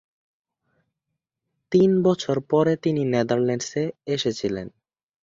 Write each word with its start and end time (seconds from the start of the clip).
তিন 1.71 1.91
বছর 2.03 2.35
পরে 2.49 2.73
তিনি 2.75 3.01
নেদারল্যান্ডসে 3.05 3.83
এসেছিলেন। 4.07 4.67